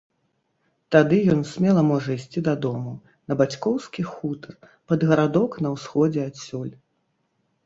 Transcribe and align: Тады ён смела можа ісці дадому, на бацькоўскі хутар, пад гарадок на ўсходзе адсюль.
Тады 0.93 1.17
ён 1.33 1.41
смела 1.49 1.83
можа 1.89 2.09
ісці 2.15 2.43
дадому, 2.47 2.93
на 3.33 3.37
бацькоўскі 3.43 4.01
хутар, 4.11 4.53
пад 4.93 4.99
гарадок 5.13 5.51
на 5.69 5.77
ўсходзе 5.77 6.21
адсюль. 6.33 6.73